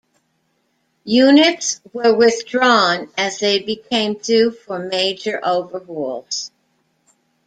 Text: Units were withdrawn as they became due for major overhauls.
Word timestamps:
Units 1.05 1.79
were 1.93 2.11
withdrawn 2.11 3.07
as 3.19 3.37
they 3.37 3.59
became 3.59 4.15
due 4.15 4.49
for 4.49 4.79
major 4.79 5.39
overhauls. 5.45 6.49